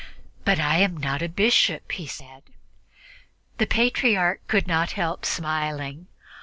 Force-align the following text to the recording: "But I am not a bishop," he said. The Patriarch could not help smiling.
"But 0.45 0.59
I 0.59 0.77
am 0.77 0.97
not 0.97 1.21
a 1.21 1.29
bishop," 1.29 1.91
he 1.91 2.07
said. 2.07 2.41
The 3.59 3.67
Patriarch 3.67 4.41
could 4.47 4.65
not 4.65 4.93
help 4.93 5.25
smiling. 5.27 6.07